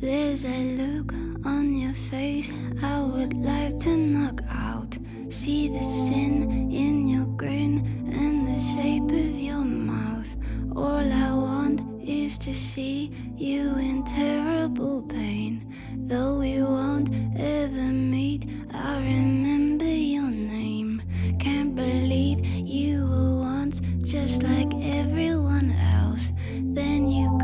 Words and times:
There's 0.00 0.44
a 0.44 0.76
look 0.76 1.12
on 1.44 1.76
your 1.76 1.92
face 1.92 2.52
I 2.80 3.00
would 3.00 3.34
like 3.34 3.80
to 3.80 3.96
knock 3.96 4.42
out. 4.48 4.96
See 5.28 5.66
the 5.68 5.82
sin 5.82 6.70
in 6.70 7.08
your 7.08 7.26
grin 7.26 8.06
and 8.12 8.46
the 8.46 8.60
shape 8.60 9.10
of 9.10 9.36
your 9.36 9.64
mouth. 9.64 10.36
All 10.76 11.12
I 11.12 11.32
want 11.34 11.80
is 12.00 12.38
to 12.38 12.54
see 12.54 13.10
you 13.36 13.76
in 13.78 14.04
terrible 14.04 15.02
pain. 15.02 15.74
Though 15.96 16.38
we 16.38 16.62
won't 16.62 17.12
ever 17.36 17.90
meet, 17.92 18.46
I 18.72 18.98
remember 18.98 19.84
your 19.84 20.30
name. 20.30 21.02
Can't 21.40 21.74
believe 21.74 22.46
you 22.46 23.04
were 23.04 23.38
once 23.38 23.80
just 24.04 24.44
like 24.44 24.72
everyone 24.80 25.72
else. 25.72 26.30
Then 26.60 27.10
you 27.10 27.37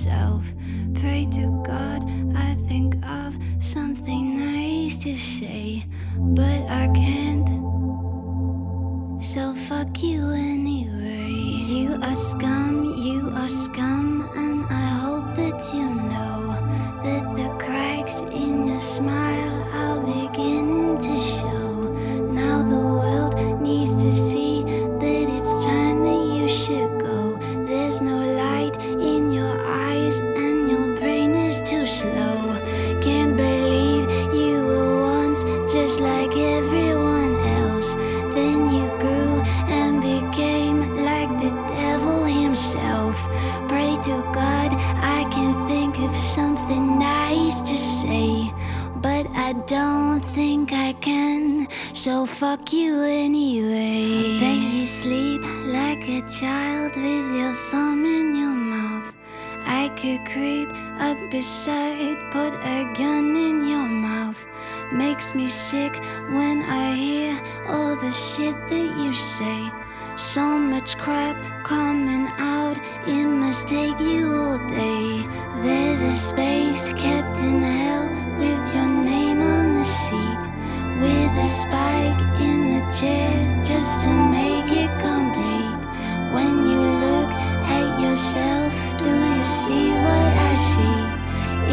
himself. 0.00 0.54
Pray 0.94 1.26
to 1.32 1.62
God, 1.64 2.02
I 2.34 2.54
think 2.68 2.94
of 3.06 3.36
something 3.62 4.38
nice 4.38 4.98
to 5.04 5.14
say, 5.14 5.84
but 6.16 6.60
I 6.68 6.88
can't. 6.94 7.48
So 9.22 9.54
fuck 9.68 10.02
you 10.02 10.30
anyway. 10.32 11.28
You 11.68 11.98
are 12.02 12.14
scum, 12.14 12.94
you 12.96 13.30
are 13.34 13.48
scum, 13.48 14.09
So 52.02 52.24
fuck 52.24 52.72
you 52.72 53.02
anyway. 53.02 54.38
Then 54.40 54.62
you 54.72 54.86
sleep 54.86 55.42
like 55.66 56.08
a 56.08 56.22
child 56.22 56.96
with 56.96 57.36
your 57.36 57.52
thumb 57.68 58.06
in 58.06 58.34
your 58.36 58.56
mouth. 58.74 59.12
I 59.66 59.90
could 60.00 60.24
creep 60.24 60.70
up 60.98 61.18
beside, 61.30 62.16
put 62.30 62.54
a 62.64 62.90
gun 62.96 63.36
in 63.36 63.68
your 63.68 63.86
mouth. 63.86 64.48
Makes 64.90 65.34
me 65.34 65.46
sick 65.46 65.94
when 66.30 66.62
I 66.62 66.94
hear 66.94 67.38
all 67.68 67.94
the 67.96 68.10
shit 68.10 68.56
that 68.68 68.90
you 69.04 69.12
say. 69.12 69.60
So 70.16 70.40
much 70.58 70.96
crap 70.96 71.36
coming 71.64 72.28
out, 72.38 72.78
it 73.06 73.26
must 73.26 73.68
take 73.68 74.00
you 74.00 74.24
all 74.34 74.58
day. 74.68 75.22
There's 75.60 76.00
a 76.00 76.12
space 76.12 76.94
kept 76.94 77.36
in 77.40 77.62
hell 77.62 78.08
with 78.38 78.74
your 78.74 78.88
name 78.88 79.42
on 79.42 79.74
the 79.74 79.84
seat. 79.84 80.29
A 81.40 81.42
spike 81.42 82.20
in 82.38 82.58
the 82.74 82.84
chair 82.92 83.62
just 83.64 84.02
to 84.04 84.08
make 84.08 84.70
it 84.84 84.92
complete. 85.00 85.80
When 86.34 86.68
you 86.68 86.80
look 87.04 87.30
at 87.78 87.98
yourself, 87.98 88.74
do 88.98 89.08
you 89.08 89.46
see 89.46 89.88
what 89.88 90.32
I 90.48 90.52
see? 90.70 91.00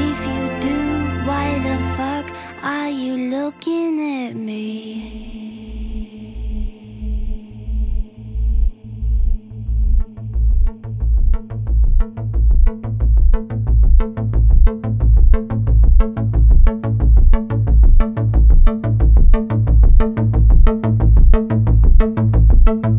If 0.08 0.20
you 0.32 0.70
do, 0.70 0.80
why 1.28 1.60
the 1.68 1.78
fuck 1.98 2.34
are 2.64 2.90
you 2.90 3.30
looking 3.30 4.00
at 4.00 4.38
me? 4.38 5.27
Why 22.68 22.97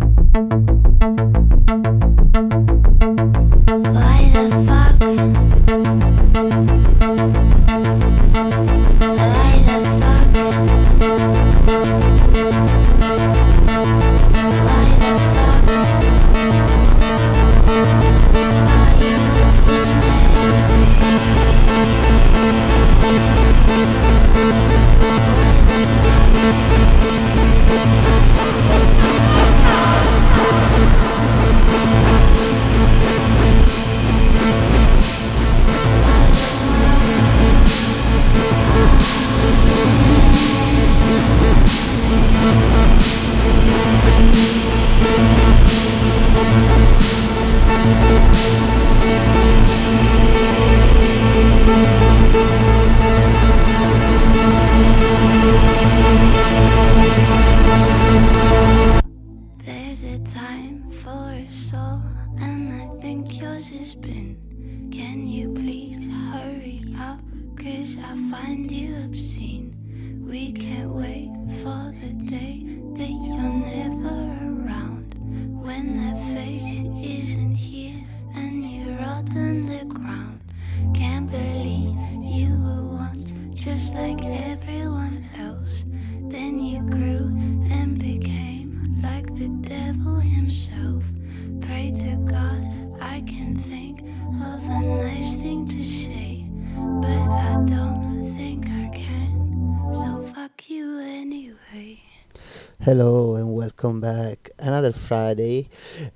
Another 104.89 105.01
Friday, 105.01 105.69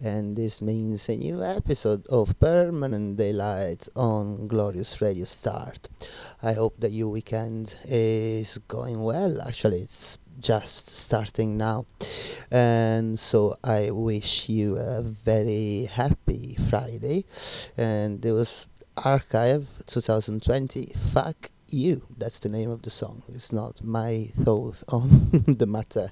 and 0.03 0.35
this 0.35 0.63
means 0.63 1.07
a 1.11 1.17
new 1.19 1.43
episode 1.45 2.07
of 2.07 2.39
Permanent 2.41 3.19
Daylight 3.19 3.87
on 3.95 4.47
Glorious 4.49 4.99
Radio 5.03 5.27
Start. 5.27 5.91
I 6.43 6.55
hope 6.55 6.81
that 6.81 6.91
your 6.91 7.11
weekend 7.11 7.77
is 7.85 8.57
going 8.69 9.03
well. 9.03 9.43
Actually, 9.43 9.81
it's 9.81 10.17
just 10.41 10.89
starting 10.89 11.59
now, 11.59 11.85
and 12.51 13.19
so 13.19 13.57
I 13.63 13.91
wish 13.91 14.49
you 14.49 14.79
a 14.79 15.03
very 15.03 15.91
happy 15.93 16.57
Friday. 16.71 17.27
And 17.77 18.25
it 18.25 18.33
was 18.33 18.69
Archive 18.97 19.83
2020. 19.85 20.95
Fuck 20.97 21.51
you. 21.69 22.03
That's 22.17 22.39
the 22.39 22.49
name 22.49 22.71
of 22.71 22.83
the 22.83 22.91
song. 22.91 23.23
It's 23.29 23.53
not 23.53 23.83
my 23.85 24.31
thought 24.35 24.83
on 24.89 25.29
the 25.47 25.67
matter. 25.67 26.11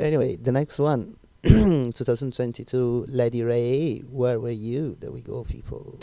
anyway, 0.00 0.36
the 0.36 0.52
next 0.52 0.80
one. 0.80 1.16
2022 1.46 3.06
Lady 3.08 3.44
Wray, 3.44 4.00
where 4.10 4.40
were 4.40 4.50
you? 4.50 4.96
There 4.98 5.12
we 5.12 5.22
go, 5.22 5.44
people. 5.44 5.96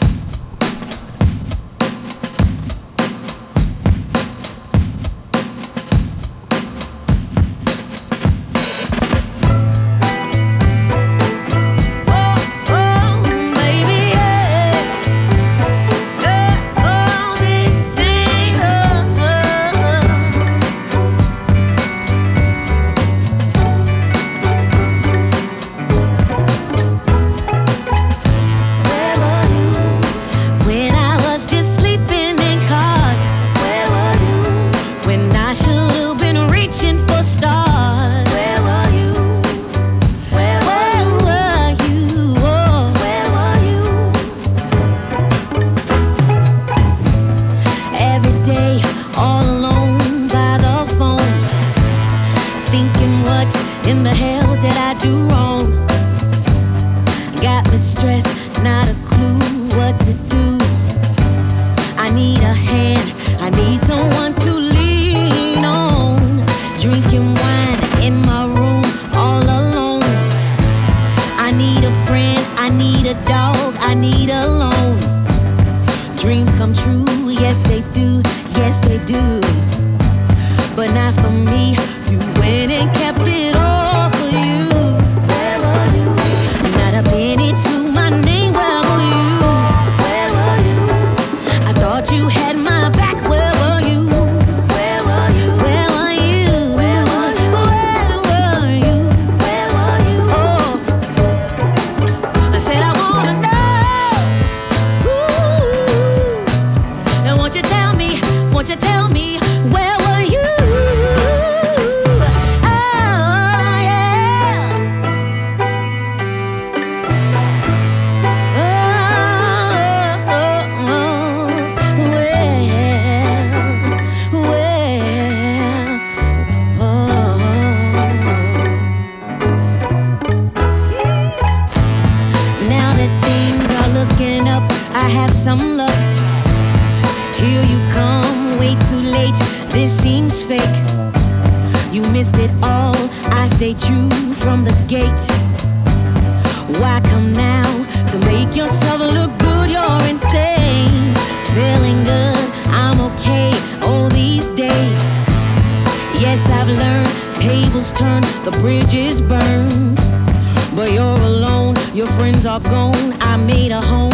gone, 162.59 163.13
I 163.21 163.37
made 163.37 163.71
a 163.71 163.81
home. 163.81 164.11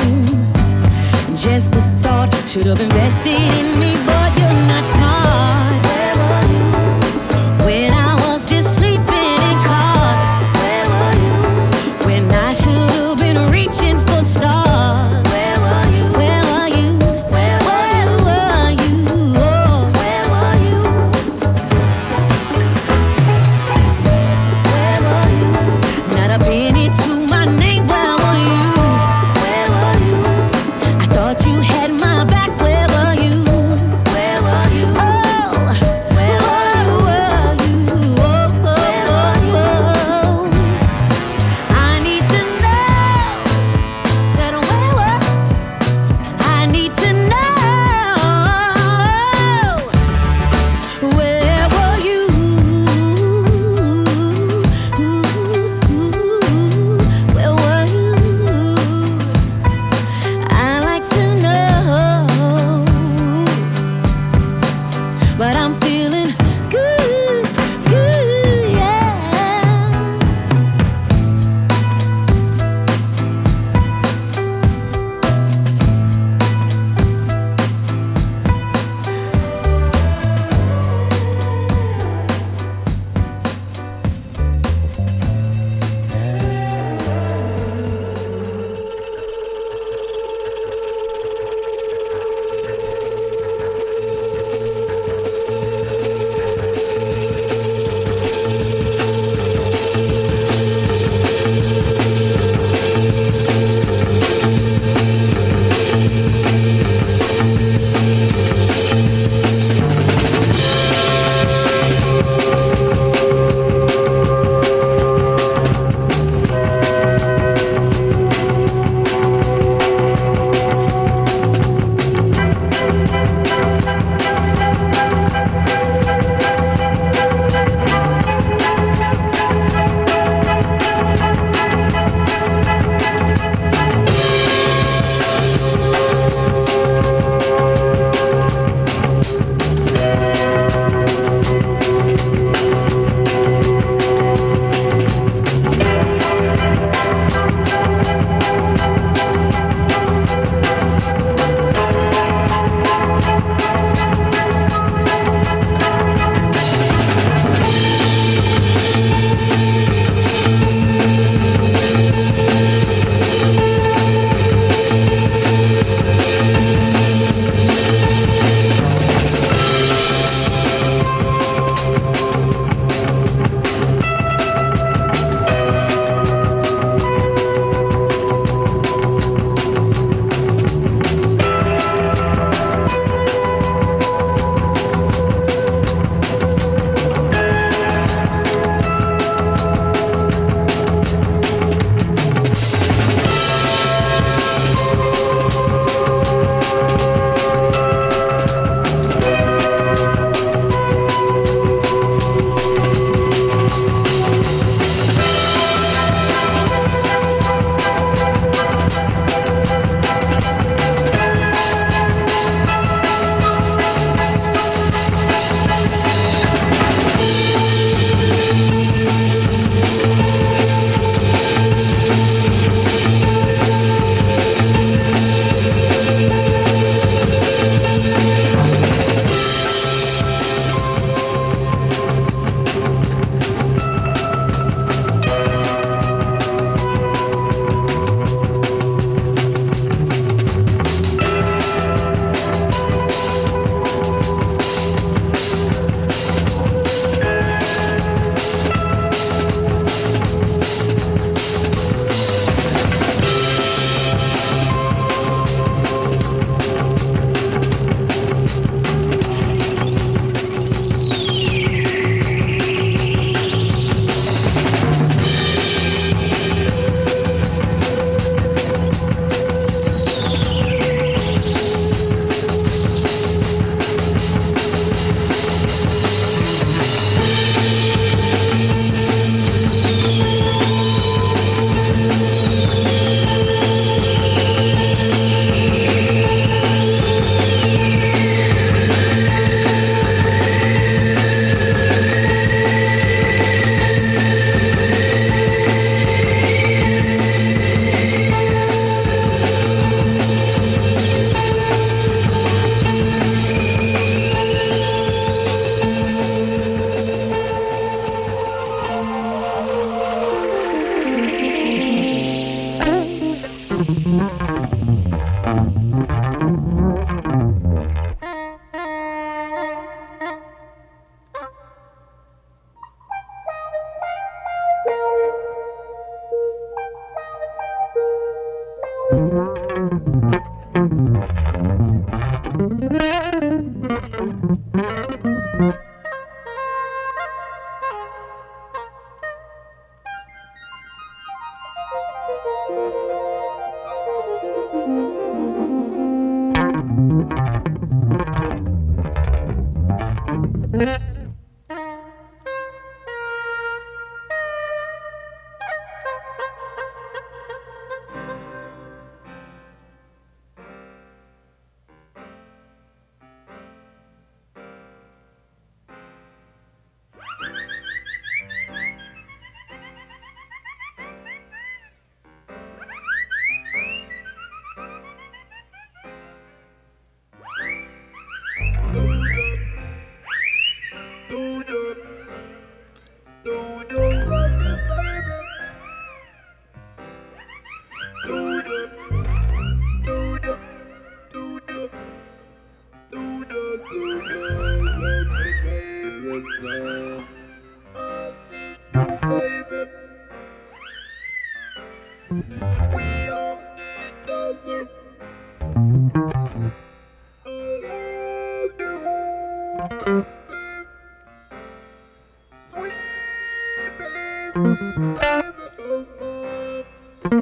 Just 1.36 1.76
a 1.76 1.82
thought, 2.02 2.34
should 2.48 2.66
have 2.66 2.80
invested 2.80 3.42
in 3.60 3.80
me, 3.80 4.19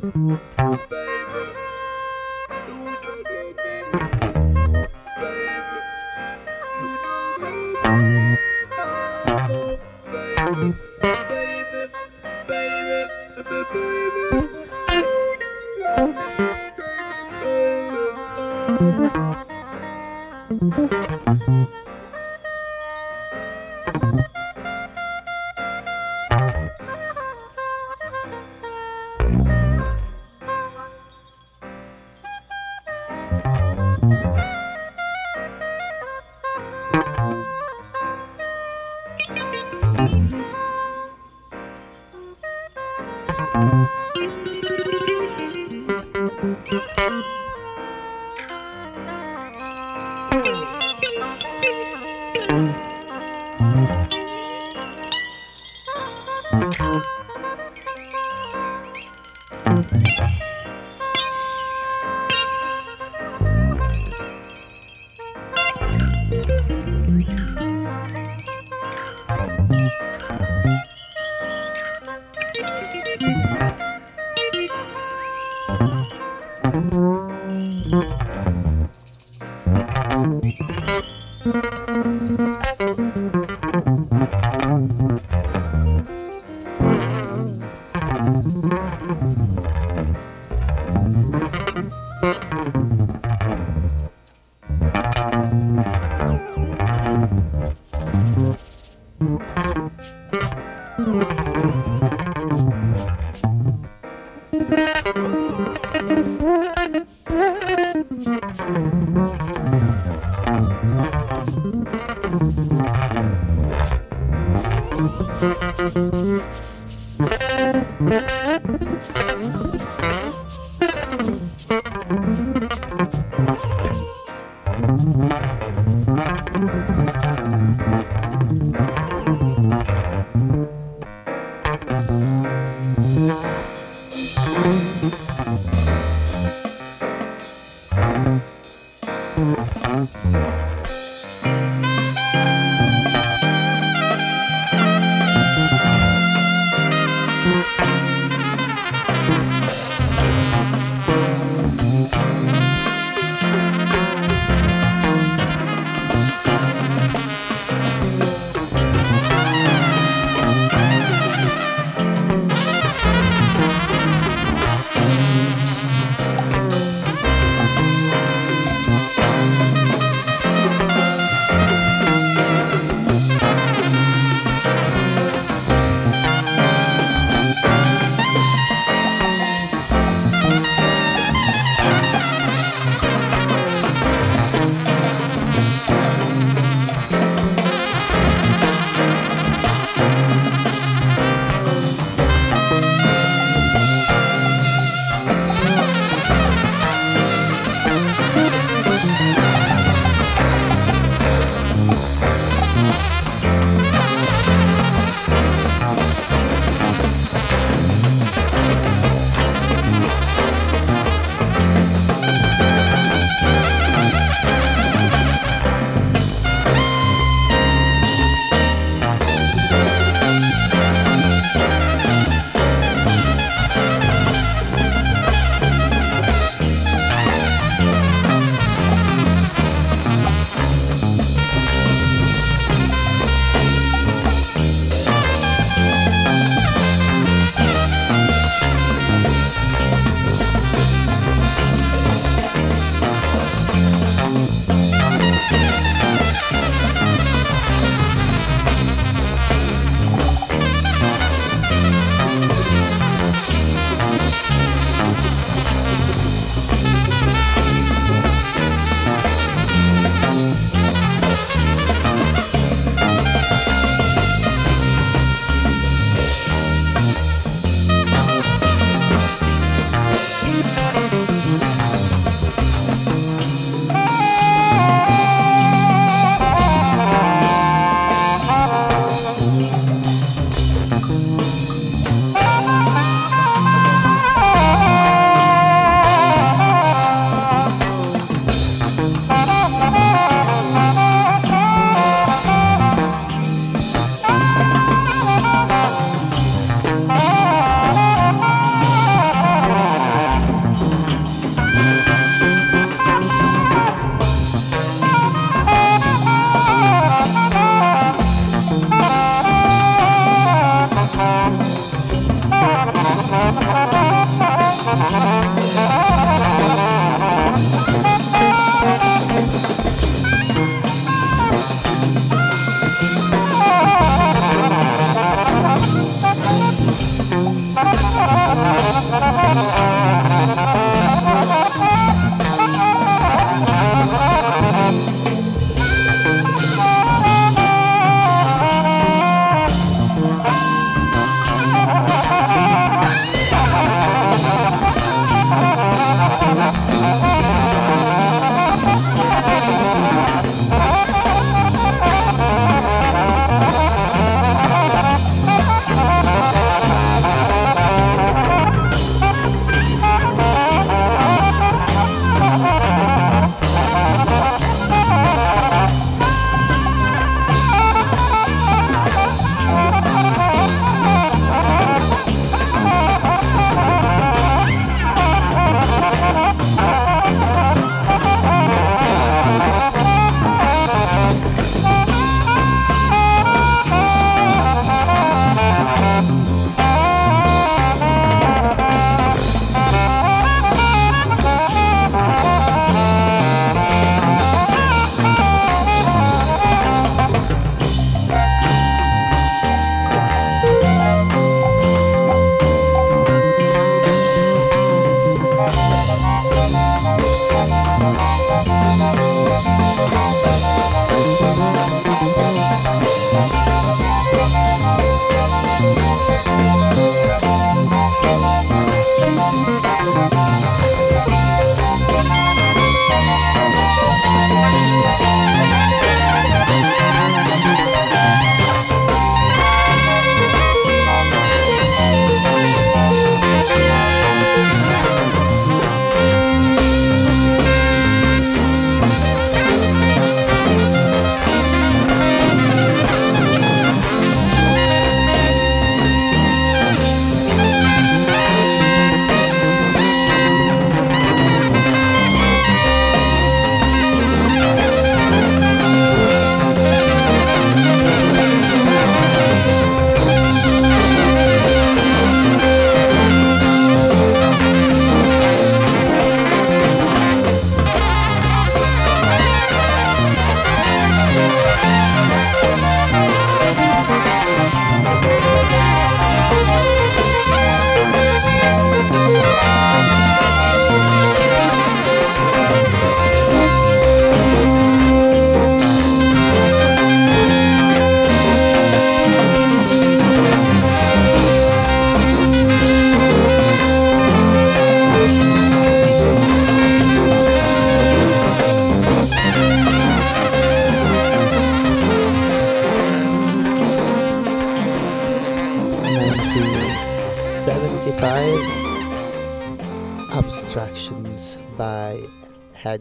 Mm-hmm. 0.03 0.35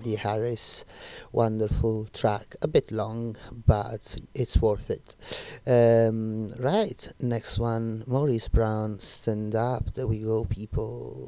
Hadi 0.06 0.16
Harris. 0.16 0.84
Wonderful 1.32 2.06
track, 2.12 2.54
a 2.62 2.68
bit 2.68 2.92
long, 2.92 3.36
but 3.66 4.16
it's 4.34 4.56
worth 4.62 4.88
it. 4.88 5.16
Um, 5.66 6.46
right, 6.60 7.12
next 7.18 7.58
one 7.58 8.04
Maurice 8.06 8.46
Brown, 8.48 9.00
Stand 9.00 9.56
Up. 9.56 9.94
There 9.94 10.06
we 10.06 10.20
go, 10.20 10.44
people. 10.44 11.26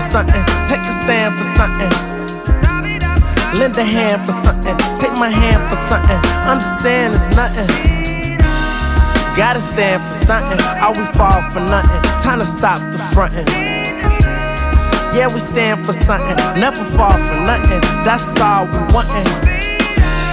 Stand 0.00 1.38
for 1.38 1.44
something, 1.44 1.90
Lend 3.54 3.76
a 3.76 3.84
hand 3.84 4.24
for 4.24 4.32
something, 4.32 4.76
take 4.96 5.12
my 5.18 5.28
hand 5.28 5.68
for 5.68 5.76
something. 5.76 6.16
Understand 6.48 7.14
it's 7.14 7.28
nothing. 7.36 8.38
Gotta 9.36 9.60
stand 9.60 10.02
for 10.04 10.14
something, 10.24 10.60
or 10.80 10.92
we 10.96 11.04
fall 11.12 11.42
for 11.50 11.60
nothing. 11.60 12.02
Time 12.22 12.38
to 12.38 12.46
stop 12.46 12.80
the 12.92 12.98
frontin'. 13.12 13.46
Yeah, 15.14 15.28
we 15.32 15.40
stand 15.40 15.84
for 15.84 15.92
something, 15.92 16.36
never 16.58 16.82
fall 16.96 17.12
for 17.12 17.36
nothing. 17.44 17.80
That's 18.04 18.40
all 18.40 18.66
we 18.66 18.78
wantin'. 18.94 19.61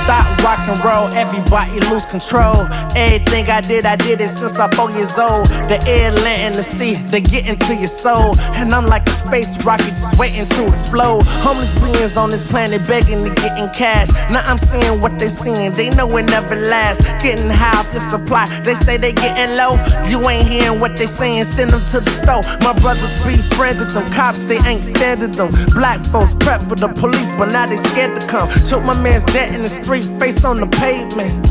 Stop 0.10 0.26
rock 0.44 0.68
and 0.68 0.84
roll, 0.84 1.08
everybody 1.14 1.80
lose 1.92 2.04
control. 2.08 2.66
Everything 2.96 3.48
I 3.48 3.62
did, 3.62 3.86
I 3.86 3.96
did 3.96 4.20
it 4.20 4.30
since 4.30 4.58
I'm 4.58 4.72
four 4.72 4.90
years 4.90 5.20
old. 5.20 5.46
The 5.70 5.78
air, 5.86 6.12
land, 6.12 6.42
and 6.42 6.56
the 6.56 6.64
sea, 6.64 6.96
they 7.14 7.22
get 7.22 7.46
into 7.46 7.76
your 7.76 7.94
soul. 8.04 8.34
And 8.58 8.74
I'm 8.74 8.88
like 8.88 9.08
a 9.08 9.12
space 9.12 9.64
rocket 9.64 9.94
just 10.02 10.18
waiting 10.18 10.48
to 10.48 10.68
explode. 10.68 11.26
Homeless 11.46 11.78
beings 11.80 12.18
on 12.18 12.32
this 12.32 12.44
planet 12.44 12.88
begging 12.88 13.24
to 13.24 13.30
get 13.36 13.56
in 13.60 13.70
cash. 13.70 14.10
Now 14.32 14.42
I'm 14.46 14.58
seeing 14.58 15.00
what 15.00 15.20
they 15.20 15.30
seeing, 15.30 15.74
they 15.74 15.92
know 15.92 16.18
it 16.18 16.24
never 16.24 16.56
lasts. 16.56 17.06
Getting 17.22 17.52
high 17.52 17.78
off 17.78 17.92
the 17.94 18.00
supply, 18.00 18.48
they 18.62 18.74
say 18.74 18.98
they 18.98 19.14
getting 19.14 19.56
low. 19.56 19.78
You 20.10 20.28
ain't 20.28 20.48
hearing 20.48 20.80
what 20.80 20.98
they 20.98 21.06
saying, 21.06 21.44
send 21.44 21.70
them 21.70 21.82
to 21.92 22.00
the 22.00 22.10
store. 22.10 22.42
My 22.66 22.74
brothers 22.82 23.14
be 23.24 23.38
friended 23.56 23.90
them, 23.90 24.10
cops 24.12 24.42
they 24.42 24.58
ain't 24.66 24.86
standing 24.86 25.34
them. 25.34 25.52
Black 25.76 26.04
folks 26.08 26.34
prep 26.34 26.62
for 26.64 26.76
the 26.76 26.88
police, 26.88 27.30
but 27.38 27.52
now 27.52 27.68
they 27.68 27.78
scared 27.78 28.20
to 28.20 28.26
come. 28.26 28.50
Took 28.66 28.84
my 28.84 29.00
man's 29.04 29.24
dead 29.26 29.54
in 29.54 29.62
the 29.62 29.70
street, 29.70 29.99
face 30.20 30.44
on 30.46 30.60
the 30.60 30.68
pavement 30.68 31.50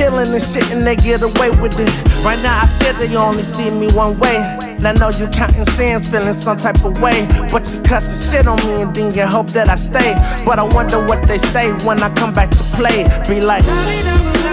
killing 0.00 0.32
and 0.32 0.42
shit 0.42 0.64
and 0.72 0.86
they 0.86 0.96
get 0.96 1.20
away 1.20 1.50
with 1.60 1.78
it. 1.78 1.92
Right 2.24 2.40
now 2.42 2.64
I 2.64 2.66
feel 2.80 2.94
they 2.94 3.14
only 3.16 3.42
see 3.42 3.70
me 3.70 3.88
one 3.92 4.18
way. 4.18 4.36
And 4.80 4.86
I 4.86 4.92
know 4.94 5.10
you 5.10 5.28
counting 5.28 5.64
sins, 5.64 6.08
feeling 6.08 6.32
some 6.32 6.56
type 6.56 6.82
of 6.84 6.98
way. 7.00 7.26
But 7.52 7.68
you 7.68 7.82
cuss 7.82 8.08
cussing 8.08 8.38
shit 8.38 8.46
on 8.48 8.56
me 8.66 8.82
and 8.82 8.94
then 8.94 9.12
you 9.12 9.26
hope 9.26 9.48
that 9.48 9.68
I 9.68 9.76
stay. 9.76 10.14
But 10.46 10.58
I 10.58 10.62
wonder 10.62 11.04
what 11.04 11.28
they 11.28 11.36
say 11.36 11.68
when 11.84 12.02
I 12.02 12.08
come 12.14 12.32
back 12.32 12.50
to 12.50 12.62
play. 12.78 13.04
Be 13.28 13.42
like, 13.42 13.64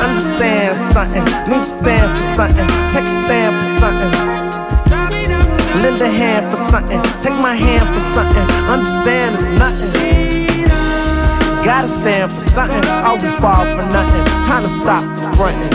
understand 0.03 0.75
something, 0.75 1.23
need 1.47 1.63
to 1.63 1.71
stand 1.79 2.09
for 2.11 2.27
something, 2.35 2.67
take 2.91 3.07
a 3.07 3.15
stand 3.23 3.53
for 3.55 3.69
something. 3.79 4.13
Lend 5.81 6.01
a 6.01 6.09
hand 6.09 6.51
for 6.51 6.57
something, 6.57 7.01
take 7.23 7.39
my 7.39 7.55
hand 7.55 7.87
for 7.87 8.03
something. 8.15 8.47
Understand 8.67 9.35
it's 9.35 9.49
nothing. 9.57 10.26
Gotta 11.67 11.89
stand 11.89 12.31
for 12.31 12.39
something, 12.39 12.79
we 12.79 13.27
fall 13.43 13.65
for 13.75 13.83
nothing. 13.91 14.23
Time 14.47 14.63
to 14.63 14.69
stop 14.69 15.03
fronting. 15.35 15.69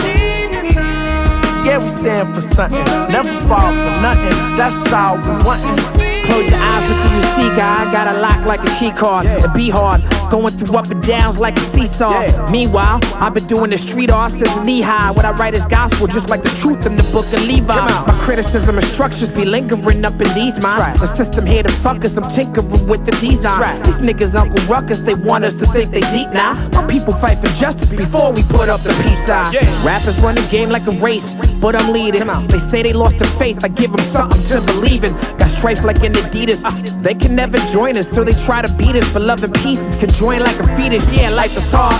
Yeah, 1.63 1.77
we 1.77 1.87
stand 1.87 2.33
for 2.33 2.41
something, 2.41 2.83
never 3.13 3.29
fall 3.45 3.69
for 3.69 4.01
nothing. 4.01 4.57
That's 4.57 4.91
all 4.91 5.17
we 5.17 5.29
wantin'. 5.45 5.77
Close 6.25 6.49
your 6.49 6.57
eyes, 6.57 6.83
what 6.89 6.97
do 6.97 7.09
you 7.15 7.21
see, 7.35 7.49
guy? 7.55 7.85
I 7.85 7.91
got 7.93 8.07
a 8.15 8.19
lock 8.19 8.43
like 8.43 8.63
a 8.63 8.73
key 8.79 8.89
card. 8.89 9.27
It 9.27 9.53
be 9.53 9.69
hard, 9.69 10.01
going 10.33 10.57
through 10.57 10.75
up 10.75 10.89
and 10.89 11.03
downs 11.03 11.37
like 11.37 11.55
a 11.59 11.61
seesaw. 11.61 12.09
Yeah. 12.09 12.49
Meanwhile, 12.49 12.99
I've 13.21 13.35
been 13.35 13.45
doing 13.45 13.69
the 13.69 13.77
street 13.77 14.11
art 14.11 14.31
since 14.31 14.57
knee 14.65 14.81
high. 14.81 15.11
What 15.11 15.25
I 15.25 15.31
write 15.33 15.53
is 15.53 15.63
gospel, 15.67 16.07
just 16.07 16.27
like 16.27 16.41
the 16.41 16.49
truth 16.61 16.87
in 16.87 16.97
the 16.97 17.03
book 17.13 17.27
of 17.27 17.45
Levi. 17.45 17.75
My 17.75 18.17
criticism 18.25 18.79
and 18.79 18.87
structures 18.87 19.29
be 19.29 19.45
lingering 19.45 20.03
up 20.03 20.13
in 20.13 20.33
these 20.33 20.59
minds. 20.59 20.83
Right. 20.83 20.99
The 20.99 21.05
system 21.05 21.45
here 21.45 21.61
to 21.61 21.71
fuck 21.71 22.03
us, 22.03 22.17
I'm 22.17 22.27
tinkering 22.31 22.67
with 22.87 23.05
the 23.05 23.11
design. 23.21 23.61
Right. 23.61 23.85
These 23.85 23.99
niggas, 23.99 24.33
Uncle 24.33 24.65
Ruckus, 24.65 25.01
they 25.01 25.13
want 25.13 25.45
us 25.45 25.53
to 25.59 25.67
think 25.67 25.91
they 25.91 26.01
deep 26.17 26.29
now. 26.31 26.55
My 26.73 26.87
people 26.87 27.13
fight 27.13 27.37
for 27.37 27.53
justice 27.53 27.91
before 27.91 28.33
we 28.33 28.41
put 28.49 28.69
up 28.69 28.81
the 28.81 28.93
peace 29.03 29.27
sign. 29.27 29.53
Yeah. 29.53 29.85
Rappers 29.85 30.19
run 30.19 30.33
the 30.33 30.47
game 30.49 30.69
like 30.69 30.87
a 30.87 30.95
race, 30.97 31.35
but 31.61 31.79
I'm 31.79 31.93
leading. 31.93 32.25
They 32.47 32.57
say 32.57 32.81
they 32.81 32.93
lost 32.93 33.19
their 33.19 33.29
faith, 33.37 33.63
I 33.63 33.67
give 33.67 33.91
them 33.91 34.03
something 34.03 34.41
to 34.49 34.61
believe 34.65 35.03
in. 35.03 35.13
Got 35.37 35.49
strife 35.49 35.83
like 35.83 36.01
an 36.01 36.13
Adidas. 36.13 36.63
Uh, 36.65 36.71
they 37.03 37.13
can 37.13 37.35
never 37.35 37.59
join 37.71 37.97
us, 37.97 38.09
so 38.09 38.23
they 38.23 38.33
try 38.45 38.63
to 38.63 38.73
beat 38.77 38.95
us. 38.95 39.13
But 39.13 39.21
love 39.21 39.43
and 39.43 39.53
pieces 39.55 39.95
can 39.99 40.09
join 40.23 40.39
like 40.39 40.57
a 40.57 40.67
fetus. 40.77 41.11
Yeah, 41.11 41.31
life 41.31 41.53
is 41.57 41.69
hard. 41.69 41.99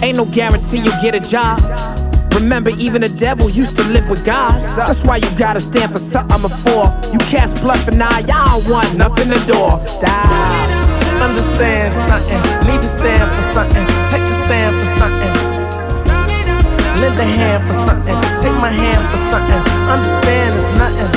Ain't 0.00 0.16
no 0.16 0.26
guarantee 0.26 0.78
you'll 0.78 1.02
get 1.02 1.14
a 1.16 1.18
job. 1.18 1.58
Remember, 2.38 2.70
even 2.78 3.02
the 3.02 3.08
devil 3.08 3.50
used 3.50 3.74
to 3.78 3.84
live 3.90 4.08
with 4.08 4.24
God. 4.24 4.54
That's 4.76 5.02
why 5.02 5.16
you 5.16 5.30
gotta 5.36 5.58
stand 5.58 5.90
for 5.90 5.98
something 5.98 6.40
before 6.40 6.86
you 7.12 7.18
cast 7.34 7.62
bluff 7.62 7.88
and 7.88 7.98
now 7.98 8.16
y'all 8.30 8.62
want 8.70 8.94
nothing 8.96 9.28
to 9.34 9.40
door. 9.50 9.80
Stop. 9.80 10.30
Understand 11.18 11.90
something, 12.10 12.42
need 12.68 12.78
to 12.78 12.90
stand 12.98 13.26
for 13.34 13.42
something, 13.56 13.86
take 14.10 14.22
a 14.22 14.34
stand 14.46 14.72
for 14.78 14.88
something. 15.00 15.32
Lend 17.02 17.18
a 17.18 17.26
hand 17.26 17.60
for 17.66 17.74
something, 17.86 18.18
take 18.38 18.54
my 18.62 18.70
hand 18.70 19.02
for 19.10 19.18
something. 19.32 19.62
Understand 19.90 20.50
it's 20.58 20.70
nothing. 20.78 21.10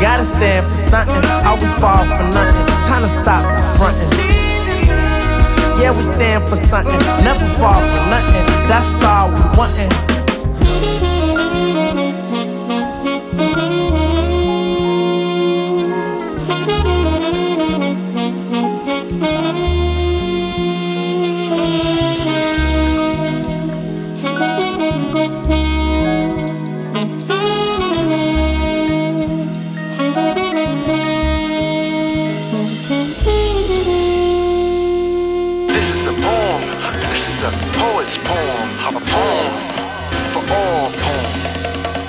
Gotta 0.00 0.24
stand 0.24 0.64
for 0.72 0.80
something, 0.88 1.20
we 1.60 1.68
fall 1.80 2.04
for 2.16 2.26
nothing. 2.32 2.66
Time 2.88 3.02
to 3.02 3.08
stop 3.08 3.44
the 3.56 3.62
fronting. 3.76 4.45
Yeah, 5.78 5.96
we 5.96 6.02
stand 6.02 6.48
for 6.48 6.56
something, 6.56 6.98
never 7.22 7.46
fall 7.58 7.74
for 7.74 8.10
nothing. 8.10 8.46
That's 8.66 9.04
all 9.04 9.28
we 9.30 9.40
wantin'. 9.56 10.15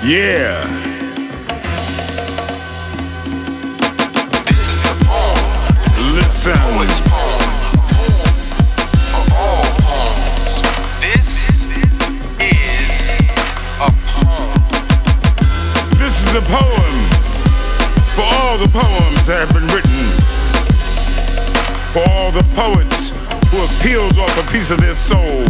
Yeah. 0.08 0.64
This 4.46 4.64
is 4.72 4.86
a 4.88 4.96
pause. 5.04 5.76
Listen. 6.16 6.56
This 11.02 11.28
is 11.52 11.76
a 13.82 13.92
poem 14.08 14.56
This 16.00 16.16
is 16.24 16.36
a 16.36 16.42
poem 16.42 16.96
for 18.16 18.24
all 18.24 18.58
the 18.58 18.72
poems 18.72 19.28
that 19.28 19.44
have 19.44 19.54
been 19.54 19.68
written. 19.68 20.08
For 21.92 22.08
all 22.16 22.32
the 22.32 22.48
poets 22.56 23.18
who 23.52 23.58
have 23.58 23.84
peeled 23.84 24.18
off 24.20 24.38
a 24.38 24.52
piece 24.54 24.72
of 24.72 24.80
their 24.80 24.96
soul 24.96 25.44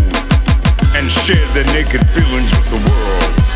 and 0.97 1.11
shared 1.11 1.47
their 1.49 1.65
naked 1.75 2.03
feelings 2.07 2.49
with 2.49 2.69
the 2.71 2.89
world 2.89 3.46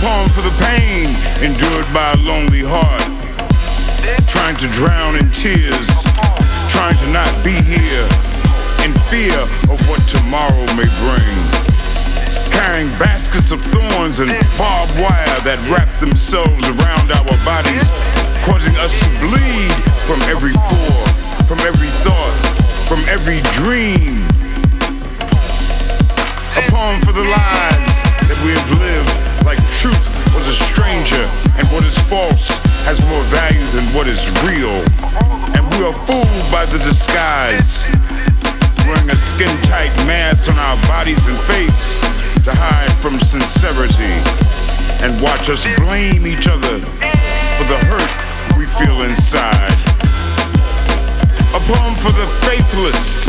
poem 0.00 0.28
for 0.32 0.40
the 0.40 0.54
pain 0.64 1.12
endured 1.44 1.84
by 1.92 2.16
a 2.16 2.18
lonely 2.24 2.64
heart. 2.64 3.04
Trying 4.24 4.56
to 4.64 4.68
drown 4.72 5.16
in 5.16 5.28
tears, 5.28 5.88
trying 6.72 6.96
to 7.04 7.08
not 7.12 7.28
be 7.44 7.52
here 7.52 8.08
in 8.80 8.92
fear 9.12 9.36
of 9.68 9.76
what 9.88 10.00
tomorrow 10.08 10.64
may 10.72 10.88
bring. 11.04 11.36
Carrying 12.48 12.88
baskets 12.96 13.52
of 13.52 13.60
thorns 13.60 14.20
and 14.20 14.32
barbed 14.56 14.96
wire 14.96 15.38
that 15.44 15.60
wrap 15.68 15.92
themselves 16.00 16.64
around 16.64 17.12
our 17.12 17.36
bodies, 17.44 17.84
causing 18.48 18.76
us 18.80 18.92
to 19.04 19.08
bleed 19.20 19.74
from 20.08 20.20
every 20.32 20.56
pore, 20.56 21.08
from 21.44 21.60
every 21.64 21.92
thought, 22.00 22.36
from 22.88 23.04
every 23.12 23.44
dream. 23.52 24.16
A 26.56 26.62
poem 26.72 27.00
for 27.04 27.12
the 27.12 27.24
lies 27.24 27.88
that 28.28 28.38
we 28.44 28.52
have 28.52 28.70
lived 28.80 29.23
like 29.44 29.60
truth 29.76 30.08
was 30.34 30.48
a 30.48 30.56
stranger, 30.56 31.20
and 31.60 31.68
what 31.68 31.84
is 31.84 31.96
false 32.08 32.48
has 32.88 32.98
more 33.12 33.22
value 33.28 33.64
than 33.76 33.84
what 33.92 34.08
is 34.08 34.24
real. 34.48 34.72
And 35.52 35.62
we 35.76 35.84
are 35.84 35.96
fooled 36.08 36.46
by 36.48 36.64
the 36.66 36.80
disguise, 36.80 37.84
wearing 38.88 39.08
a 39.12 39.16
skin 39.16 39.52
tight 39.68 39.92
mask 40.08 40.48
on 40.48 40.56
our 40.56 40.76
bodies 40.88 41.20
and 41.28 41.36
face 41.44 41.94
to 42.44 42.52
hide 42.56 42.92
from 43.04 43.20
sincerity, 43.20 44.16
and 45.04 45.12
watch 45.20 45.48
us 45.52 45.68
blame 45.76 46.26
each 46.26 46.48
other 46.48 46.80
for 46.80 47.64
the 47.68 47.78
hurt 47.88 48.12
we 48.56 48.64
feel 48.66 49.04
inside. 49.04 49.76
A 51.52 51.60
poem 51.68 51.94
for 52.00 52.12
the 52.16 52.26
faithless, 52.48 53.28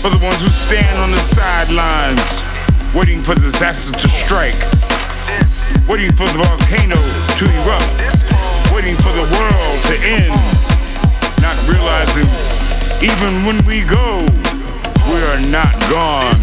for 0.00 0.08
the 0.08 0.20
ones 0.24 0.40
who 0.40 0.48
stand 0.48 0.98
on 0.98 1.10
the 1.10 1.20
sidelines, 1.20 2.42
waiting 2.94 3.20
for 3.20 3.34
disaster 3.34 3.96
to 3.96 4.08
strike 4.08 4.58
waiting 5.88 6.12
for 6.12 6.26
the 6.28 6.38
volcano 6.38 7.00
to 7.38 7.44
erupt, 7.64 7.98
waiting 8.74 8.96
for 8.96 9.12
the 9.12 9.26
world 9.34 9.78
to 9.90 9.96
end, 10.02 10.34
not 11.40 11.56
realizing 11.68 12.28
even 13.04 13.44
when 13.44 13.60
we 13.66 13.84
go, 13.84 14.24
we 15.12 15.18
are 15.28 15.40
not 15.52 15.76
gone. 15.92 16.40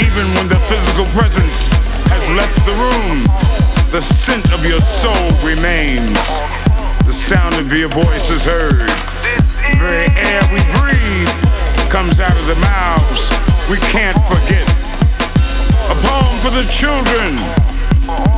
Even 0.00 0.24
when 0.32 0.48
the 0.48 0.56
physical 0.64 1.04
presence 1.12 1.68
has 2.08 2.24
left 2.32 2.56
the 2.64 2.72
room, 2.80 3.28
the 3.92 4.00
scent 4.00 4.50
of 4.50 4.64
your 4.64 4.80
soul 4.80 5.28
remains. 5.44 6.16
The 7.04 7.12
sound 7.12 7.56
of 7.56 7.70
your 7.74 7.88
voice 7.88 8.30
is 8.30 8.46
heard. 8.46 8.88
The 9.76 10.08
air 10.16 10.40
we 10.48 10.64
breathe 10.80 11.28
comes 11.92 12.18
out 12.18 12.32
of 12.32 12.46
the 12.46 12.56
mouths 12.56 13.28
we 13.68 13.76
can't 13.92 14.16
forget. 14.24 14.64
A 15.92 15.96
poem 16.00 16.32
for 16.40 16.48
the 16.48 16.64
children 16.72 17.36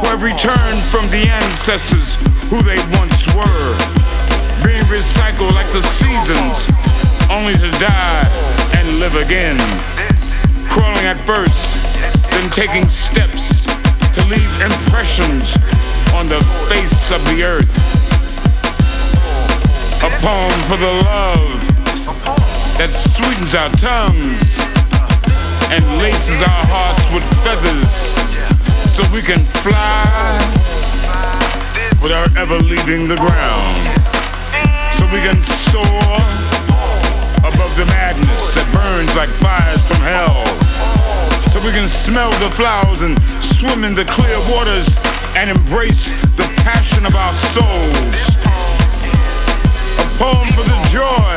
who 0.02 0.08
have 0.08 0.24
returned 0.24 0.82
from 0.90 1.06
the 1.14 1.30
ancestors 1.30 2.18
who 2.50 2.58
they 2.66 2.74
once 2.98 3.22
were, 3.38 3.70
being 4.66 4.82
recycled 4.90 5.54
like 5.54 5.70
the 5.70 5.80
seasons, 5.94 6.66
only 7.30 7.54
to 7.54 7.70
die 7.78 8.26
and 8.74 8.98
live 8.98 9.14
again. 9.14 9.54
Crawling 10.66 11.06
at 11.06 11.14
first, 11.22 11.78
then 12.34 12.50
taking 12.50 12.88
steps 12.90 13.62
to 14.10 14.20
leave 14.26 14.50
impressions 14.58 15.54
on 16.18 16.26
the 16.26 16.42
face 16.66 17.12
of 17.14 17.22
the 17.30 17.44
earth. 17.46 17.70
A 20.02 20.10
poem 20.18 20.58
for 20.66 20.78
the 20.82 20.92
love 21.06 21.54
that 22.76 22.90
sweetens 22.90 23.54
our 23.54 23.70
tongues 23.78 24.58
and 25.70 25.84
laces 26.02 26.42
our 26.42 26.66
hearts 26.66 27.06
with 27.14 27.22
feathers 27.46 28.21
so 28.92 29.02
we 29.08 29.22
can 29.22 29.40
fly 29.64 30.36
without 32.02 32.28
ever 32.36 32.58
leaving 32.58 33.08
the 33.08 33.16
ground. 33.16 33.80
So 34.92 35.08
we 35.08 35.16
can 35.24 35.40
soar 35.72 36.20
above 37.40 37.72
the 37.80 37.88
madness 37.88 38.52
that 38.52 38.68
burns 38.76 39.16
like 39.16 39.32
fires 39.40 39.80
from 39.88 39.96
hell. 40.04 40.44
So 41.48 41.64
we 41.64 41.72
can 41.72 41.88
smell 41.88 42.32
the 42.36 42.50
flowers 42.52 43.00
and 43.00 43.16
swim 43.40 43.84
in 43.84 43.94
the 43.94 44.04
clear 44.04 44.36
waters 44.52 44.92
and 45.40 45.48
embrace 45.48 46.12
the 46.36 46.44
passion 46.60 47.06
of 47.06 47.16
our 47.16 47.32
souls. 47.48 48.36
A 49.96 50.08
poem 50.20 50.52
for 50.52 50.68
the 50.68 50.76
joy, 50.92 51.36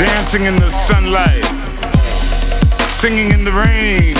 dancing 0.00 0.44
in 0.44 0.56
the 0.56 0.70
sunlight, 0.70 1.44
singing 2.80 3.30
in 3.32 3.44
the 3.44 3.52
rain, 3.52 4.16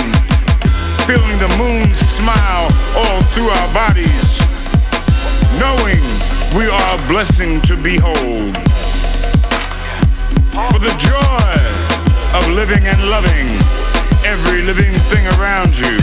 feeling 1.07 1.39
the 1.39 1.47
moon 1.55 1.95
smile 1.95 2.67
all 2.99 3.21
through 3.31 3.47
our 3.47 3.73
bodies, 3.73 4.43
knowing 5.55 6.03
we 6.51 6.67
are 6.67 6.99
a 6.99 7.07
blessing 7.07 7.61
to 7.61 7.77
behold. 7.79 8.51
For 10.51 10.79
the 10.83 10.91
joy 10.99 11.55
of 12.35 12.51
living 12.51 12.85
and 12.87 12.99
loving 13.07 13.47
every 14.27 14.63
living 14.63 14.91
thing 15.07 15.25
around 15.39 15.79
you. 15.79 15.95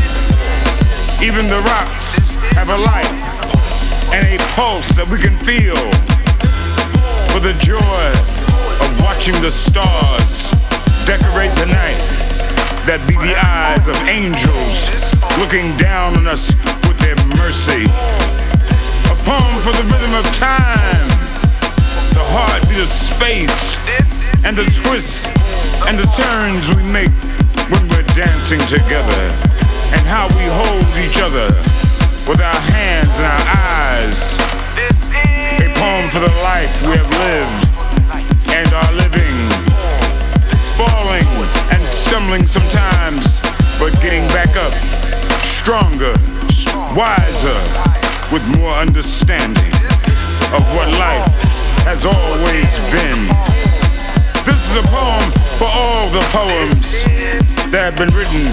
Even 1.21 1.49
the 1.49 1.61
rocks 1.61 2.41
have 2.57 2.71
a 2.71 2.79
life 2.79 3.21
and 4.09 4.25
a 4.25 4.39
pulse 4.57 4.89
that 4.97 5.05
we 5.13 5.19
can 5.21 5.37
feel. 5.45 5.77
For 7.29 7.41
the 7.45 7.53
joy 7.61 8.09
of 8.81 8.89
watching 9.05 9.37
the 9.43 9.51
stars 9.53 10.49
decorate 11.05 11.53
the 11.61 11.67
night 11.67 12.24
that 12.85 13.01
be 13.09 13.17
the 13.17 13.33
eyes 13.33 13.89
of 13.89 13.97
angels 14.05 14.93
looking 15.41 15.73
down 15.81 16.21
on 16.21 16.29
us 16.29 16.53
with 16.85 17.01
their 17.01 17.17
mercy. 17.41 17.89
A 19.09 19.17
poem 19.25 19.57
for 19.65 19.73
the 19.73 19.89
rhythm 19.89 20.13
of 20.13 20.25
time, 20.37 21.09
the 22.13 22.25
heartbeat 22.37 22.85
of 22.85 22.93
space, 22.93 23.81
and 24.45 24.53
the 24.53 24.69
twists 24.85 25.33
and 25.89 25.97
the 25.97 26.05
turns 26.13 26.69
we 26.77 26.85
make 26.93 27.13
when 27.73 27.81
we're 27.89 28.05
dancing 28.13 28.61
together, 28.69 29.25
and 29.97 30.05
how 30.05 30.29
we 30.37 30.45
hold 30.45 30.93
each 31.01 31.25
other 31.25 31.49
with 32.29 32.45
our 32.45 32.61
hands 32.69 33.13
and 33.17 33.29
our 33.33 33.45
eyes. 33.97 34.37
A 35.57 35.73
poem 35.73 36.05
for 36.13 36.21
the 36.21 36.35
life 36.45 36.73
we 36.85 37.01
have 37.01 37.13
lived 37.17 37.61
and 38.53 38.69
are 38.77 38.93
living. 38.93 39.37
Falling 40.77 41.25
stumbling 42.15 42.47
sometimes, 42.47 43.41
but 43.81 43.91
getting 44.01 44.25
back 44.29 44.55
up. 44.55 44.73
Stronger, 45.43 46.15
wiser, 46.95 47.59
with 48.31 48.47
more 48.57 48.71
understanding 48.71 49.75
of 50.55 50.63
what 50.79 50.87
life 50.95 51.27
has 51.83 52.05
always 52.07 52.71
been. 52.95 53.19
This 54.47 54.63
is 54.71 54.77
a 54.77 54.87
poem 54.95 55.27
for 55.59 55.67
all 55.67 56.09
the 56.11 56.23
poems 56.31 57.03
that 57.73 57.83
have 57.91 57.99
been 57.99 58.15
written. 58.15 58.47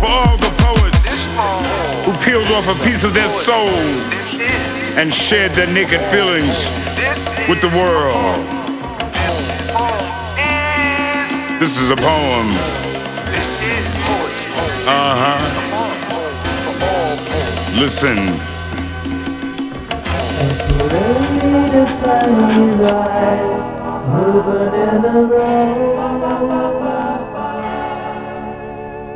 For 0.00 0.10
all 0.10 0.36
the 0.36 0.50
poets 0.66 1.30
who 2.02 2.12
peeled 2.26 2.50
off 2.50 2.66
a 2.66 2.84
piece 2.84 3.04
of 3.04 3.14
their 3.14 3.28
soul 3.28 3.70
and 4.98 5.14
shared 5.14 5.52
their 5.52 5.72
naked 5.72 6.00
feelings 6.10 6.66
with 7.48 7.60
the 7.60 7.70
world. 7.78 8.65
This 11.66 11.80
is 11.80 11.90
a 11.90 11.96
poem. 11.96 12.48
Uh 14.86 15.14
huh. 15.18 15.42
Listen. 17.74 18.18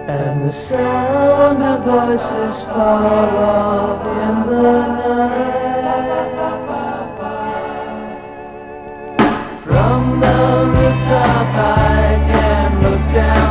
And 0.09 0.43
the 0.45 0.51
sound 0.51 1.63
of 1.63 1.85
voices 1.85 2.65
fall 2.65 3.37
off 3.39 4.05
in 4.07 4.35
the 4.51 4.73
night. 4.99 5.61
From 9.65 10.19
the 10.19 10.37
rooftop 10.75 12.00
down, 13.13 13.50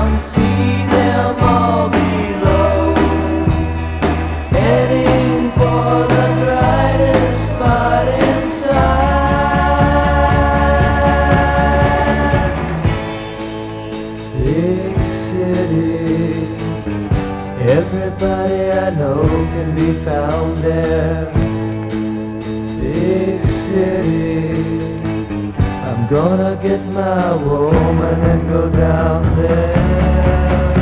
I'm 26.00 26.08
gonna 26.08 26.58
get 26.64 26.80
my 26.94 27.36
woman 27.36 28.22
and 28.22 28.50
go 28.50 28.70
down 28.70 29.22
there. 29.36 30.74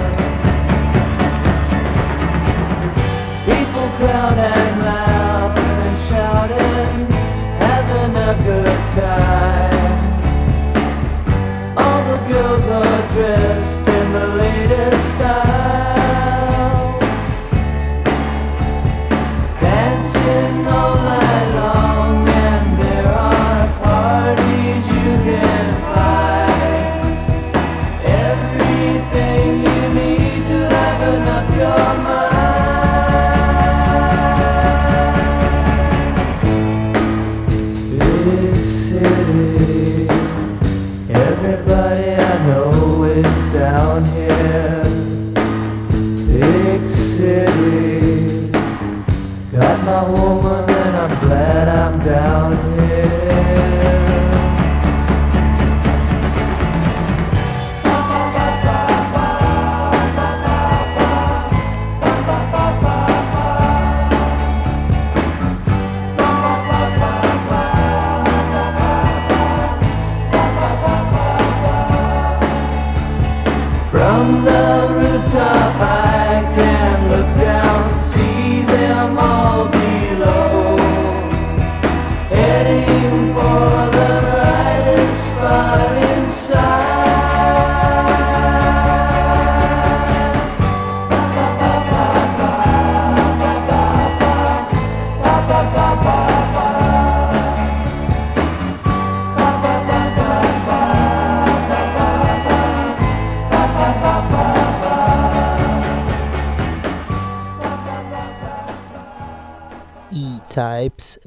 People 3.46 3.90
crowd 3.98 4.38
and 4.38 4.82
laugh 4.84 5.58
and 5.58 6.00
shouting, 6.08 7.08
having 7.58 8.16
a 8.16 8.44
good 8.44 8.78
time. 8.96 9.27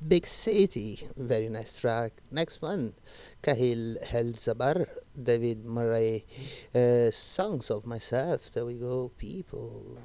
Big 0.08 0.26
City. 0.26 0.98
Very 1.16 1.48
nice 1.48 1.80
track. 1.80 2.12
Next 2.32 2.60
one, 2.60 2.94
Kahil 3.40 3.98
El'Zabar, 4.12 4.88
David 5.14 5.64
Murray, 5.64 6.26
uh, 6.74 7.12
Songs 7.12 7.70
of 7.70 7.86
Myself. 7.86 8.50
There 8.50 8.66
we 8.66 8.78
go, 8.78 9.12
people. 9.16 9.98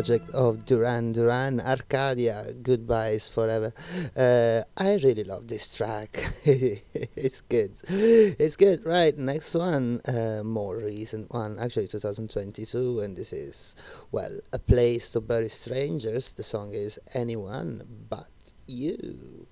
Project 0.00 0.30
of 0.30 0.64
Duran 0.64 1.12
Duran, 1.12 1.60
Arcadia, 1.60 2.54
Goodbye 2.62 3.20
Is 3.20 3.28
Forever. 3.28 3.74
Uh, 4.16 4.62
I 4.80 4.94
really 5.04 5.24
love 5.24 5.46
this 5.46 5.76
track. 5.76 6.16
it's 6.46 7.42
good. 7.42 7.72
It's 7.84 8.56
good. 8.56 8.86
Right, 8.86 9.12
next 9.18 9.54
one, 9.54 10.00
uh, 10.08 10.40
more 10.42 10.78
recent 10.78 11.30
one, 11.34 11.58
actually 11.58 11.88
2022, 11.88 13.00
and 13.00 13.14
this 13.14 13.34
is, 13.34 13.76
well, 14.10 14.40
A 14.54 14.58
Place 14.58 15.10
to 15.10 15.20
Bury 15.20 15.50
Strangers. 15.50 16.32
The 16.32 16.44
song 16.44 16.72
is 16.72 16.98
Anyone 17.12 17.84
But 18.08 18.54
You. 18.66 19.48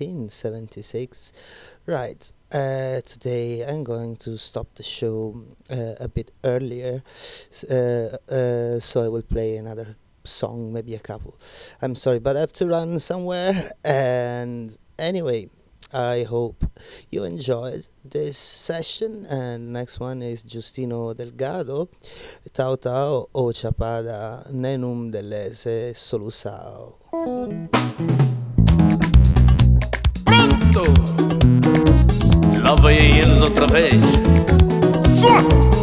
1976. 0.00 1.32
Right, 1.86 2.32
uh, 2.52 3.00
today 3.02 3.64
I'm 3.66 3.84
going 3.84 4.16
to 4.16 4.38
stop 4.38 4.66
the 4.74 4.82
show 4.82 5.44
uh, 5.70 5.94
a 6.00 6.08
bit 6.08 6.30
earlier, 6.42 7.02
uh, 7.70 7.74
uh, 7.74 8.78
so 8.80 9.04
I 9.04 9.08
will 9.08 9.22
play 9.22 9.56
another 9.56 9.96
song, 10.24 10.72
maybe 10.72 10.94
a 10.94 10.98
couple. 10.98 11.38
I'm 11.82 11.94
sorry, 11.94 12.18
but 12.18 12.36
I 12.36 12.40
have 12.40 12.52
to 12.54 12.66
run 12.66 12.98
somewhere. 12.98 13.70
And 13.84 14.76
anyway, 14.98 15.50
I 15.92 16.24
hope 16.24 16.64
you 17.10 17.24
enjoyed 17.24 17.86
this 18.04 18.36
session. 18.38 19.26
And 19.26 19.72
next 19.72 20.00
one 20.00 20.22
is 20.22 20.42
Justino 20.42 21.16
Delgado, 21.16 21.88
Tau 22.52 22.76
Tau 22.76 23.28
o 23.34 23.52
Chapada 23.52 24.50
Nenum 24.50 25.12
Delese 25.12 25.94
Solusao. 25.94 26.94
Lá 32.60 32.74
vêm 32.76 33.18
eles 33.18 33.40
outra 33.40 33.66
vez. 33.68 33.94
Suave! 35.18 35.73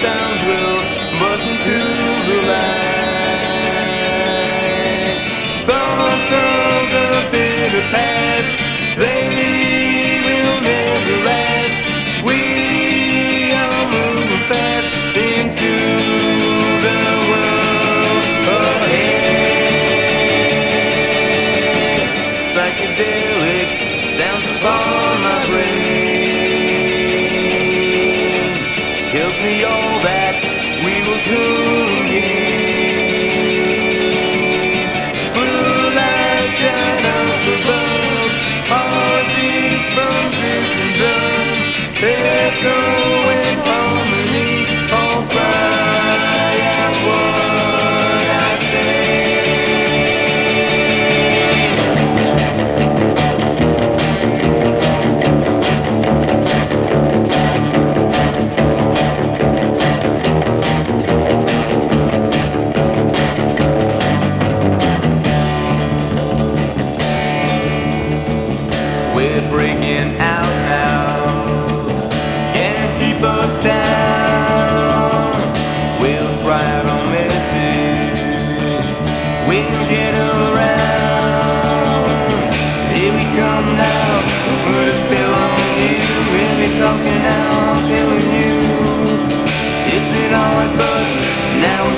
sounds 0.00 0.42
will 0.48 0.80
button 1.20 1.56
into 1.66 1.82
the 2.28 2.38
light. 2.50 3.14
Thoughts 5.66 6.30
of 6.32 6.82
the 6.94 7.08
bitter 7.30 7.84
past, 7.94 8.50
they 8.98 9.24
will 10.26 10.58
never 10.60 11.16
last. 11.28 11.76
We 12.24 12.40
are 13.52 13.84
moving 13.94 14.44
fast 14.50 14.90
into 15.14 15.74
the 16.86 17.00
world 17.30 18.24
ahead. 18.82 19.28
Psychedelic 22.54 23.68
sounds 24.18 24.46
of 24.46 25.03
we 31.26 31.73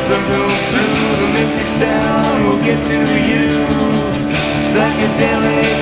ripples 0.08 0.62
through 0.70 1.16
the 1.18 1.28
mystic 1.34 1.70
sound 1.82 2.38
will 2.46 2.62
get 2.62 2.78
to 2.78 3.00
you. 3.30 3.50
Psychedelic 4.70 5.78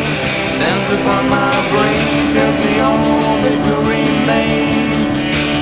sounds 0.57 0.89
upon 0.97 1.29
my 1.29 1.53
brain 1.69 2.33
tells 2.33 2.59
me 2.65 2.75
all 2.81 3.37
that 3.45 3.59
will 3.65 3.85
remain. 3.85 4.97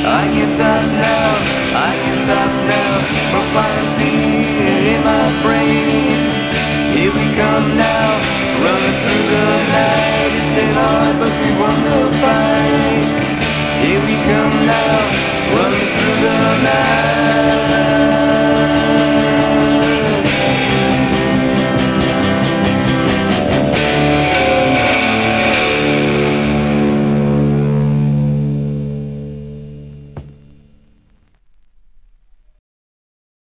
I 0.07 0.23
can't 0.31 0.53
stop 0.55 0.85
now, 0.95 1.31
I 1.75 1.91
can't 2.03 2.21
stop 2.23 2.53
now 2.71 2.93
from 3.31 3.45
finding 3.51 4.47
it 4.47 4.83
in 4.95 5.01
my 5.11 5.27
brain. 5.43 6.23
Here 6.95 7.11
we 7.19 7.27
come 7.35 7.67
now, 7.75 8.11
running 8.63 8.97
through 9.03 9.27
the 9.35 9.47
night. 9.75 10.31
It's 10.39 10.51
been 10.55 10.75
hard, 10.79 11.15
but 11.19 11.35
we 11.35 11.51
won 11.59 11.79
the 11.83 12.01
fight. 12.23 13.11
Here 13.83 14.03
we 14.07 14.17
come 14.31 14.57
now, 14.71 14.99
running 15.51 15.89
through 15.95 16.19
the 16.27 16.39
night. 16.63 17.12